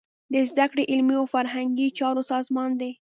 [0.33, 2.91] د زده کړې، علمي او فرهنګي چارو سازمان دی.